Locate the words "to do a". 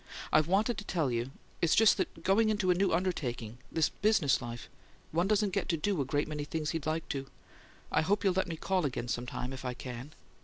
5.69-6.05